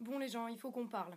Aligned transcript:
Bon 0.00 0.18
les 0.18 0.28
gens, 0.28 0.48
il 0.48 0.58
faut 0.58 0.70
qu'on 0.70 0.88
parle. 0.88 1.14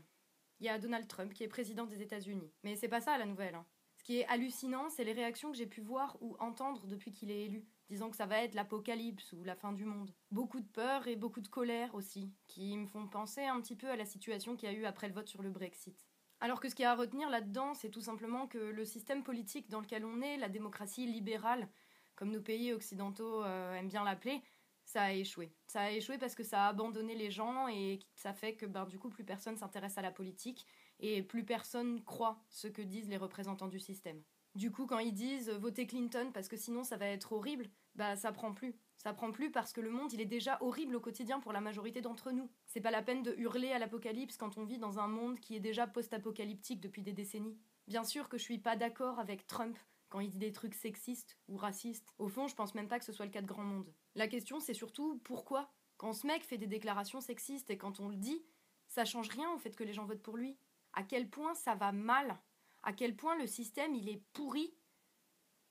Il 0.59 0.65
y 0.65 0.69
a 0.69 0.77
Donald 0.77 1.07
Trump 1.07 1.33
qui 1.33 1.43
est 1.43 1.47
président 1.47 1.85
des 1.85 2.01
États-Unis. 2.01 2.51
Mais 2.63 2.75
c'est 2.75 2.89
pas 2.89 2.99
ça 2.99 3.17
la 3.17 3.25
nouvelle. 3.25 3.55
hein. 3.55 3.65
Ce 3.95 4.03
qui 4.03 4.19
est 4.19 4.25
hallucinant, 4.25 4.89
c'est 4.89 5.05
les 5.05 5.13
réactions 5.13 5.51
que 5.51 5.57
j'ai 5.57 5.67
pu 5.67 5.79
voir 5.79 6.17
ou 6.19 6.35
entendre 6.39 6.85
depuis 6.87 7.13
qu'il 7.13 7.31
est 7.31 7.45
élu, 7.45 7.65
disant 7.89 8.09
que 8.09 8.17
ça 8.17 8.25
va 8.25 8.43
être 8.43 8.55
l'apocalypse 8.55 9.31
ou 9.31 9.43
la 9.45 9.55
fin 9.55 9.71
du 9.71 9.85
monde. 9.85 10.13
Beaucoup 10.31 10.59
de 10.59 10.67
peur 10.67 11.07
et 11.07 11.15
beaucoup 11.15 11.39
de 11.39 11.47
colère 11.47 11.95
aussi, 11.95 12.33
qui 12.47 12.75
me 12.75 12.85
font 12.85 13.07
penser 13.07 13.43
un 13.45 13.61
petit 13.61 13.77
peu 13.77 13.89
à 13.89 13.95
la 13.95 14.05
situation 14.05 14.57
qu'il 14.57 14.69
y 14.69 14.75
a 14.75 14.77
eu 14.77 14.83
après 14.83 15.07
le 15.07 15.13
vote 15.13 15.29
sur 15.29 15.41
le 15.41 15.49
Brexit. 15.49 16.05
Alors 16.41 16.59
que 16.59 16.67
ce 16.67 16.75
qu'il 16.75 16.83
y 16.83 16.85
a 16.85 16.91
à 16.91 16.95
retenir 16.95 17.29
là-dedans, 17.29 17.73
c'est 17.73 17.89
tout 17.89 18.01
simplement 18.01 18.47
que 18.47 18.57
le 18.57 18.83
système 18.83 19.23
politique 19.23 19.69
dans 19.69 19.79
lequel 19.79 20.03
on 20.03 20.21
est, 20.21 20.35
la 20.35 20.49
démocratie 20.49 21.05
libérale, 21.05 21.69
comme 22.15 22.31
nos 22.31 22.41
pays 22.41 22.73
occidentaux 22.73 23.45
euh, 23.45 23.75
aiment 23.75 23.87
bien 23.87 24.03
l'appeler, 24.03 24.41
ça 24.85 25.03
a 25.03 25.11
échoué. 25.13 25.51
Ça 25.67 25.81
a 25.81 25.91
échoué 25.91 26.17
parce 26.17 26.35
que 26.35 26.43
ça 26.43 26.65
a 26.65 26.69
abandonné 26.69 27.15
les 27.15 27.31
gens 27.31 27.67
et 27.67 27.99
ça 28.15 28.33
fait 28.33 28.55
que 28.55 28.65
ben, 28.65 28.85
du 28.85 28.99
coup 28.99 29.09
plus 29.09 29.23
personne 29.23 29.57
s'intéresse 29.57 29.97
à 29.97 30.01
la 30.01 30.11
politique 30.11 30.65
et 30.99 31.23
plus 31.23 31.45
personne 31.45 32.03
croit 32.03 32.43
ce 32.49 32.67
que 32.67 32.81
disent 32.81 33.09
les 33.09 33.17
représentants 33.17 33.67
du 33.67 33.79
système. 33.79 34.21
Du 34.55 34.71
coup, 34.71 34.85
quand 34.85 34.99
ils 34.99 35.13
disent 35.13 35.49
euh, 35.49 35.57
votez 35.57 35.87
Clinton 35.87 36.29
parce 36.33 36.47
que 36.47 36.57
sinon 36.57 36.83
ça 36.83 36.97
va 36.97 37.07
être 37.07 37.33
horrible, 37.33 37.69
bah 37.95 38.15
ça 38.15 38.31
prend 38.31 38.53
plus. 38.53 38.75
Ça 38.97 39.11
prend 39.11 39.31
plus 39.31 39.51
parce 39.51 39.73
que 39.73 39.81
le 39.81 39.89
monde 39.89 40.13
il 40.13 40.21
est 40.21 40.25
déjà 40.25 40.57
horrible 40.61 40.95
au 40.95 40.99
quotidien 40.99 41.39
pour 41.39 41.53
la 41.53 41.61
majorité 41.61 42.01
d'entre 42.01 42.31
nous. 42.31 42.49
C'est 42.67 42.81
pas 42.81 42.91
la 42.91 43.01
peine 43.01 43.23
de 43.23 43.33
hurler 43.37 43.71
à 43.71 43.79
l'apocalypse 43.79 44.37
quand 44.37 44.57
on 44.57 44.63
vit 44.63 44.77
dans 44.77 44.99
un 44.99 45.07
monde 45.07 45.39
qui 45.39 45.55
est 45.55 45.59
déjà 45.59 45.87
post-apocalyptique 45.87 46.81
depuis 46.81 47.01
des 47.01 47.13
décennies. 47.13 47.57
Bien 47.87 48.03
sûr 48.03 48.29
que 48.29 48.37
je 48.37 48.43
suis 48.43 48.59
pas 48.59 48.75
d'accord 48.75 49.19
avec 49.19 49.47
Trump 49.47 49.77
quand 50.13 50.19
il 50.19 50.29
dit 50.29 50.37
des 50.37 50.51
trucs 50.51 50.75
sexistes 50.75 51.39
ou 51.47 51.57
racistes. 51.57 52.13
Au 52.19 52.27
fond, 52.27 52.47
je 52.47 52.53
pense 52.53 52.75
même 52.75 52.87
pas 52.87 52.99
que 52.99 53.05
ce 53.05 53.11
soit 53.11 53.25
le 53.25 53.31
cas 53.31 53.41
de 53.41 53.47
grand 53.47 53.63
monde. 53.63 53.91
La 54.13 54.27
question 54.27 54.59
c'est 54.59 54.75
surtout 54.75 55.19
pourquoi? 55.23 55.73
Quand 55.97 56.13
ce 56.13 56.27
mec 56.27 56.43
fait 56.43 56.59
des 56.59 56.67
déclarations 56.67 57.19
sexistes 57.19 57.71
et 57.71 57.79
quand 57.79 57.99
on 57.99 58.09
le 58.09 58.15
dit, 58.15 58.45
ça 58.87 59.05
change 59.05 59.29
rien 59.29 59.49
au 59.53 59.57
fait 59.57 59.75
que 59.75 59.83
les 59.83 59.91
gens 59.91 60.05
votent 60.05 60.21
pour 60.21 60.37
lui. 60.37 60.55
À 60.93 61.01
quel 61.01 61.27
point 61.27 61.55
ça 61.55 61.73
va 61.73 61.91
mal? 61.91 62.39
À 62.83 62.93
quel 62.93 63.15
point 63.15 63.35
le 63.39 63.47
système 63.47 63.95
il 63.95 64.07
est 64.07 64.21
pourri 64.33 64.77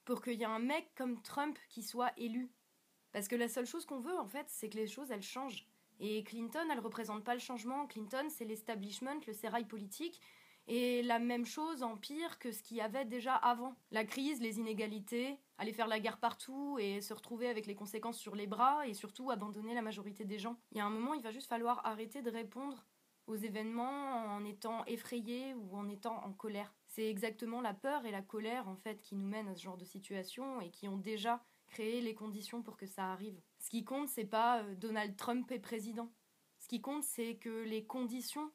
pour 0.05 0.21
qu'il 0.23 0.41
y 0.41 0.43
ait 0.43 0.47
un 0.47 0.59
mec 0.59 0.93
comme 0.97 1.23
Trump 1.23 1.57
qui 1.69 1.85
soit 1.85 2.13
élu? 2.17 2.51
Parce 3.13 3.29
que 3.29 3.37
la 3.37 3.49
seule 3.49 3.67
chose 3.67 3.87
qu'on 3.87 4.01
veut 4.01 4.19
en 4.19 4.27
fait, 4.27 4.47
c'est 4.49 4.69
que 4.69 4.77
les 4.77 4.89
choses 4.89 5.13
elles 5.13 5.23
changent. 5.23 5.69
Et 6.01 6.25
Clinton, 6.25 6.69
elle 6.69 6.81
représente 6.81 7.23
pas 7.23 7.35
le 7.35 7.41
changement. 7.41 7.87
Clinton, 7.87 8.27
c'est 8.29 8.45
l'establishment, 8.45 9.21
le 9.25 9.35
sérail 9.35 9.67
politique. 9.67 10.21
Et 10.69 11.03
la 11.03 11.19
même 11.19 11.45
chose 11.45 11.83
en 11.83 11.97
pire 11.97 12.39
que 12.39 12.53
ce 12.53 12.63
qu'il 12.63 12.77
y 12.77 12.81
avait 12.81 13.05
déjà 13.05 13.35
avant. 13.35 13.75
La 13.91 14.05
crise, 14.05 14.41
les 14.41 14.59
inégalités, 14.59 15.39
aller 15.59 15.73
faire 15.73 15.89
la 15.89 16.01
guerre 16.01 16.19
partout 16.19 16.79
et 16.79 17.01
se 17.01 17.13
retrouver 17.13 17.49
avec 17.49 17.67
les 17.67 17.75
conséquences 17.75 18.19
sur 18.19 18.35
les 18.35 18.47
bras 18.47 18.87
et 18.87 18.95
surtout 18.95 19.31
abandonner 19.31 19.75
la 19.75 19.83
majorité 19.83 20.25
des 20.25 20.39
gens. 20.39 20.57
Il 20.71 20.79
y 20.79 20.81
a 20.81 20.87
un 20.87 20.91
moment, 20.91 21.15
il 21.15 21.23
va 21.23 21.33
juste 21.33 21.49
falloir 21.49 21.85
arrêter 21.85 22.23
de 22.23 22.31
répondre 22.31 22.87
aux 23.27 23.37
événements 23.37 24.35
en 24.35 24.45
étant 24.45 24.85
effrayé 24.87 25.55
ou 25.55 25.77
en 25.77 25.89
étant 25.89 26.25
en 26.25 26.33
colère. 26.33 26.75
C'est 26.87 27.09
exactement 27.09 27.61
la 27.61 27.75
peur 27.75 28.05
et 28.05 28.11
la 28.11 28.23
colère 28.23 28.69
en 28.69 28.77
fait 28.77 29.01
qui 29.01 29.15
nous 29.15 29.27
mènent 29.27 29.49
à 29.49 29.55
ce 29.55 29.63
genre 29.63 29.77
de 29.77 29.85
situation 29.85 30.61
et 30.61 30.71
qui 30.71 30.89
ont 30.89 30.97
déjà 30.97 31.43
créé 31.69 32.01
les 32.01 32.15
conditions 32.15 32.63
pour 32.63 32.77
que 32.77 32.87
ça 32.87 33.13
arrive. 33.13 33.41
Ce 33.59 33.71
qui 33.71 33.85
compte, 33.85 34.09
c'est 34.09 34.27
pas 34.27 34.63
euh, 34.63 34.75
Donald 34.75 35.17
Trump 35.17 35.51
est 35.51 35.59
président. 35.59 36.13
Ce 36.59 36.69
qui 36.69 36.81
compte, 36.81 37.03
c'est 37.03 37.37
que 37.37 37.65
les 37.65 37.85
conditions 37.87 38.53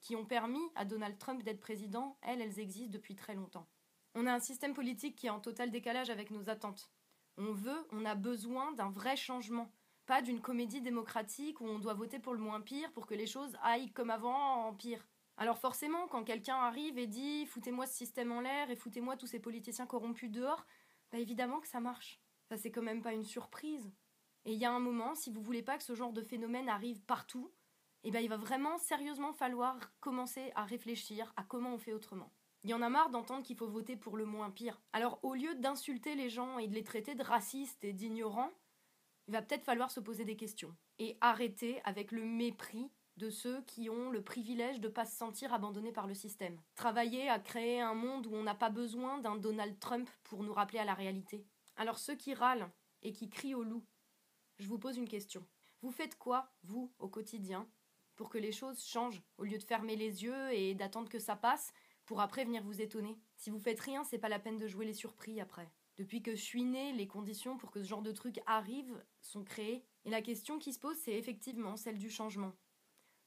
qui 0.00 0.16
ont 0.16 0.24
permis 0.24 0.62
à 0.74 0.84
Donald 0.84 1.18
Trump 1.18 1.42
d'être 1.42 1.60
président, 1.60 2.18
elles, 2.22 2.40
elles 2.40 2.60
existent 2.60 2.92
depuis 2.92 3.14
très 3.14 3.34
longtemps. 3.34 3.66
On 4.14 4.26
a 4.26 4.32
un 4.32 4.40
système 4.40 4.74
politique 4.74 5.16
qui 5.16 5.26
est 5.26 5.30
en 5.30 5.40
total 5.40 5.70
décalage 5.70 6.10
avec 6.10 6.30
nos 6.30 6.48
attentes. 6.48 6.90
On 7.36 7.52
veut, 7.52 7.86
on 7.92 8.04
a 8.04 8.14
besoin 8.14 8.72
d'un 8.72 8.88
vrai 8.88 9.16
changement, 9.16 9.70
pas 10.06 10.22
d'une 10.22 10.40
comédie 10.40 10.80
démocratique 10.80 11.60
où 11.60 11.66
on 11.66 11.78
doit 11.78 11.94
voter 11.94 12.18
pour 12.18 12.32
le 12.32 12.40
moins 12.40 12.60
pire 12.60 12.90
pour 12.92 13.06
que 13.06 13.14
les 13.14 13.26
choses 13.26 13.56
aillent 13.62 13.92
comme 13.92 14.10
avant 14.10 14.66
en 14.66 14.72
pire. 14.72 15.06
Alors 15.36 15.58
forcément, 15.58 16.08
quand 16.08 16.24
quelqu'un 16.24 16.56
arrive 16.56 16.96
et 16.96 17.06
dit 17.06 17.44
foutez-moi 17.46 17.86
ce 17.86 17.94
système 17.94 18.32
en 18.32 18.40
l'air 18.40 18.70
et 18.70 18.76
foutez-moi 18.76 19.16
tous 19.16 19.26
ces 19.26 19.40
politiciens 19.40 19.86
corrompus 19.86 20.30
dehors, 20.30 20.64
bah 21.12 21.18
évidemment 21.18 21.60
que 21.60 21.68
ça 21.68 21.80
marche. 21.80 22.20
Ça 22.48 22.56
c'est 22.56 22.70
quand 22.70 22.82
même 22.82 23.02
pas 23.02 23.12
une 23.12 23.24
surprise. 23.24 23.92
Et 24.46 24.52
il 24.52 24.58
y 24.58 24.64
a 24.64 24.72
un 24.72 24.80
moment, 24.80 25.14
si 25.14 25.30
vous 25.30 25.42
voulez 25.42 25.62
pas 25.62 25.76
que 25.76 25.82
ce 25.82 25.94
genre 25.94 26.12
de 26.12 26.22
phénomène 26.22 26.68
arrive 26.68 27.02
partout, 27.02 27.52
eh 28.04 28.10
ben 28.10 28.20
il 28.20 28.28
va 28.28 28.36
vraiment 28.36 28.78
sérieusement 28.78 29.32
falloir 29.32 29.76
commencer 30.00 30.52
à 30.54 30.64
réfléchir 30.64 31.32
à 31.36 31.44
comment 31.44 31.74
on 31.74 31.78
fait 31.78 31.92
autrement. 31.92 32.32
Il 32.62 32.70
y 32.70 32.74
en 32.74 32.82
a 32.82 32.88
marre 32.88 33.10
d'entendre 33.10 33.44
qu'il 33.44 33.56
faut 33.56 33.68
voter 33.68 33.96
pour 33.96 34.16
le 34.16 34.24
moins 34.24 34.50
pire. 34.50 34.80
Alors 34.92 35.20
au 35.22 35.34
lieu 35.34 35.54
d'insulter 35.54 36.14
les 36.14 36.28
gens 36.28 36.58
et 36.58 36.66
de 36.66 36.74
les 36.74 36.84
traiter 36.84 37.14
de 37.14 37.22
racistes 37.22 37.84
et 37.84 37.92
d'ignorants, 37.92 38.52
il 39.28 39.32
va 39.32 39.42
peut-être 39.42 39.64
falloir 39.64 39.90
se 39.90 40.00
poser 40.00 40.24
des 40.24 40.36
questions 40.36 40.74
et 40.98 41.16
arrêter 41.20 41.80
avec 41.84 42.12
le 42.12 42.24
mépris 42.24 42.90
de 43.16 43.30
ceux 43.30 43.62
qui 43.62 43.88
ont 43.88 44.10
le 44.10 44.22
privilège 44.22 44.80
de 44.80 44.88
ne 44.88 44.92
pas 44.92 45.04
se 45.04 45.16
sentir 45.16 45.52
abandonnés 45.52 45.92
par 45.92 46.06
le 46.06 46.14
système. 46.14 46.60
Travailler 46.74 47.28
à 47.28 47.38
créer 47.38 47.80
un 47.80 47.94
monde 47.94 48.26
où 48.26 48.34
on 48.34 48.42
n'a 48.42 48.54
pas 48.54 48.70
besoin 48.70 49.18
d'un 49.18 49.36
Donald 49.36 49.78
Trump 49.78 50.08
pour 50.24 50.42
nous 50.42 50.52
rappeler 50.52 50.78
à 50.78 50.84
la 50.84 50.94
réalité. 50.94 51.46
Alors 51.76 51.98
ceux 51.98 52.14
qui 52.14 52.34
râlent 52.34 52.70
et 53.02 53.12
qui 53.12 53.30
crient 53.30 53.54
au 53.54 53.64
loup, 53.64 53.84
je 54.58 54.68
vous 54.68 54.78
pose 54.78 54.96
une 54.96 55.08
question. 55.08 55.46
Vous 55.82 55.90
faites 55.90 56.18
quoi, 56.18 56.52
vous, 56.62 56.92
au 56.98 57.08
quotidien, 57.08 57.68
pour 58.16 58.28
que 58.28 58.38
les 58.38 58.52
choses 58.52 58.82
changent, 58.84 59.22
au 59.38 59.44
lieu 59.44 59.58
de 59.58 59.62
fermer 59.62 59.94
les 59.94 60.24
yeux 60.24 60.52
et 60.52 60.74
d'attendre 60.74 61.08
que 61.08 61.18
ça 61.18 61.36
passe 61.36 61.72
pour 62.06 62.20
après 62.20 62.44
venir 62.44 62.62
vous 62.62 62.80
étonner 62.80 63.18
Si 63.36 63.50
vous 63.50 63.58
faites 63.58 63.80
rien, 63.80 64.04
c'est 64.04 64.18
pas 64.18 64.28
la 64.28 64.38
peine 64.38 64.56
de 64.56 64.66
jouer 64.66 64.86
les 64.86 64.94
surpris 64.94 65.40
après. 65.40 65.70
Depuis 65.96 66.22
que 66.22 66.34
je 66.34 66.42
suis 66.42 66.64
née, 66.64 66.92
les 66.92 67.06
conditions 67.06 67.56
pour 67.56 67.70
que 67.70 67.82
ce 67.82 67.88
genre 67.88 68.02
de 68.02 68.12
truc 68.12 68.40
arrive 68.46 69.02
sont 69.22 69.44
créées. 69.44 69.84
Et 70.04 70.10
la 70.10 70.22
question 70.22 70.58
qui 70.58 70.72
se 70.72 70.78
pose, 70.78 70.96
c'est 70.96 71.18
effectivement 71.18 71.76
celle 71.76 71.98
du 71.98 72.10
changement. 72.10 72.52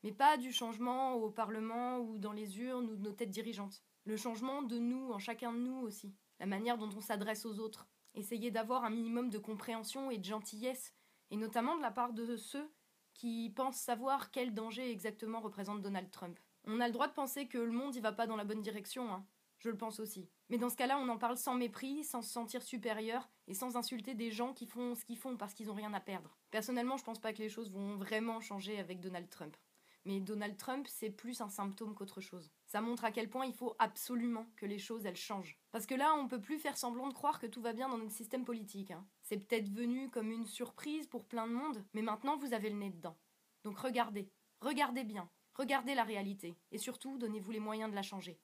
Mais 0.04 0.12
pas 0.12 0.38
du 0.38 0.52
changement 0.54 1.16
au 1.16 1.30
Parlement 1.30 1.98
ou 2.00 2.18
dans 2.18 2.32
les 2.32 2.60
urnes 2.60 2.90
ou 2.90 2.96
de 2.96 3.04
nos 3.04 3.12
têtes 3.12 3.32
dirigeantes. 3.32 3.84
Le 4.06 4.18
changement 4.18 4.62
de 4.62 4.78
nous, 4.78 5.12
en 5.12 5.20
chacun 5.20 5.52
de 5.52 5.60
nous 5.60 5.80
aussi. 5.82 6.16
La 6.40 6.46
manière 6.46 6.78
dont 6.78 6.90
on 6.96 7.02
s'adresse 7.02 7.46
aux 7.46 7.60
autres. 7.60 7.88
Essayer 8.14 8.50
d'avoir 8.50 8.86
un 8.86 8.90
minimum 8.90 9.30
de 9.30 9.38
compréhension 9.38 10.10
et 10.10 10.18
de 10.18 10.24
gentillesse, 10.24 10.94
et 11.32 11.38
notamment 11.38 11.76
de 11.76 11.82
la 11.82 11.92
part 11.92 12.14
de 12.14 12.38
ceux 12.38 12.72
qui 13.20 13.52
pensent 13.54 13.82
savoir 13.82 14.32
quel 14.32 14.54
danger 14.54 14.90
exactement 14.90 15.42
représente 15.42 15.82
Donald 15.82 16.10
Trump. 16.10 16.40
On 16.64 16.80
a 16.80 16.88
le 16.88 16.94
droit 16.94 17.10
de 17.10 17.14
penser 17.14 17.50
que 17.50 17.58
le 17.58 17.74
monde 17.74 17.94
y 17.94 18.00
va 18.00 18.14
pas 18.14 18.28
dans 18.28 18.38
la 18.38 18.46
bonne 18.46 18.62
direction, 18.62 19.12
hein. 19.12 19.26
Je 19.58 19.68
le 19.68 19.76
pense 19.76 20.00
aussi. 20.00 20.30
Mais 20.48 20.58
dans 20.58 20.70
ce 20.70 20.78
cas-là, 20.78 20.98
on 20.98 21.10
en 21.10 21.18
parle 21.18 21.36
sans 21.36 21.54
mépris, 21.54 22.06
sans 22.06 22.22
se 22.22 22.32
sentir 22.32 22.62
supérieur 22.62 23.30
et 23.50 23.54
sans 23.54 23.76
insulter 23.76 24.14
des 24.14 24.32
gens 24.32 24.54
qui 24.54 24.66
font 24.66 24.96
ce 24.96 25.04
qu'ils 25.04 25.18
font 25.18 25.36
parce 25.36 25.54
qu'ils 25.54 25.70
ont 25.70 25.74
rien 25.74 25.94
à 25.94 26.00
perdre. 26.00 26.38
Personnellement, 26.50 26.96
je 26.96 27.04
pense 27.04 27.20
pas 27.20 27.34
que 27.34 27.40
les 27.40 27.50
choses 27.50 27.70
vont 27.70 27.98
vraiment 27.98 28.40
changer 28.40 28.80
avec 28.80 29.02
Donald 29.02 29.30
Trump. 29.30 29.58
Mais 30.06 30.20
Donald 30.20 30.58
Trump, 30.58 30.88
c'est 30.88 31.10
plus 31.10 31.42
un 31.42 31.50
symptôme 31.50 31.94
qu'autre 31.94 32.22
chose. 32.22 32.52
Ça 32.66 32.82
montre 32.82 33.04
à 33.04 33.12
quel 33.12 33.30
point 33.30 33.46
il 33.46 33.54
faut 33.54 33.76
absolument 33.80 34.48
que 34.56 34.66
les 34.66 34.80
choses, 34.80 35.06
elles 35.06 35.16
changent. 35.16 35.60
Parce 35.72 35.86
que 35.86 35.96
là, 35.96 36.14
on 36.16 36.28
peut 36.28 36.42
plus 36.42 36.60
faire 36.60 36.78
semblant 36.78 37.08
de 37.08 37.14
croire 37.14 37.40
que 37.40 37.48
tout 37.48 37.62
va 37.62 37.74
bien 37.74 37.90
dans 37.90 37.98
notre 37.98 38.12
système 38.12 38.46
politique. 38.46 38.92
hein. 38.92 39.06
C'est 39.24 39.38
peut-être 39.38 39.70
venu 39.70 40.10
comme 40.10 40.32
une 40.32 40.46
surprise 40.46 41.08
pour 41.08 41.26
plein 41.26 41.48
de 41.48 41.54
monde, 41.54 41.86
mais 41.94 42.02
maintenant 42.02 42.38
vous 42.38 42.54
avez 42.54 42.70
le 42.70 42.78
nez 42.78 42.92
dedans. 42.92 43.18
Donc 43.64 43.78
regardez, 43.78 44.32
regardez 44.62 45.04
bien, 45.04 45.30
regardez 45.54 45.96
la 45.96 46.04
réalité, 46.04 46.58
et 46.72 46.78
surtout 46.78 47.18
donnez-vous 47.18 47.52
les 47.52 47.60
moyens 47.60 47.90
de 47.90 47.96
la 47.96 48.02
changer. 48.02 48.40